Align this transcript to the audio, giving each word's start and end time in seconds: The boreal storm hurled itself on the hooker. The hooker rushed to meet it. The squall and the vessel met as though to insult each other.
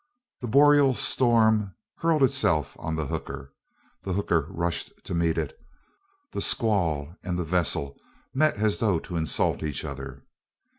The 0.41 0.47
boreal 0.47 0.95
storm 0.95 1.75
hurled 1.99 2.23
itself 2.23 2.75
on 2.79 2.95
the 2.95 3.05
hooker. 3.05 3.53
The 4.01 4.13
hooker 4.13 4.47
rushed 4.49 4.91
to 5.05 5.13
meet 5.13 5.37
it. 5.37 5.55
The 6.31 6.41
squall 6.41 7.15
and 7.21 7.37
the 7.37 7.45
vessel 7.45 7.97
met 8.33 8.55
as 8.55 8.79
though 8.79 8.97
to 8.97 9.15
insult 9.15 9.61
each 9.61 9.85
other. 9.85 10.23